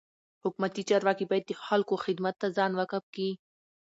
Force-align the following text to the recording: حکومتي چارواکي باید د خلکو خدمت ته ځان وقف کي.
حکومتي 0.43 0.81
چارواکي 0.89 1.25
باید 1.27 1.45
د 1.47 1.51
خلکو 1.67 1.93
خدمت 2.05 2.35
ته 2.41 2.47
ځان 2.57 2.71
وقف 2.79 3.03
کي. 3.15 3.29